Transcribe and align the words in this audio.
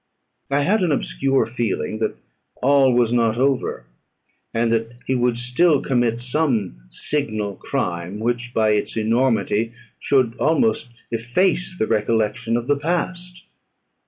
I 0.49 0.61
had 0.61 0.81
an 0.81 0.91
obscure 0.91 1.45
feeling 1.45 1.99
that 1.99 2.15
all 2.55 2.91
was 2.91 3.13
not 3.13 3.37
over, 3.37 3.85
and 4.51 4.71
that 4.71 4.93
he 5.05 5.13
would 5.13 5.37
still 5.37 5.79
commit 5.79 6.19
some 6.21 6.85
signal 6.89 7.55
crime, 7.57 8.17
which 8.19 8.51
by 8.51 8.71
its 8.71 8.97
enormity 8.97 9.73
should 9.99 10.35
almost 10.39 10.91
efface 11.11 11.77
the 11.77 11.85
recollection 11.85 12.57
of 12.57 12.65
the 12.65 12.77
past. 12.77 13.43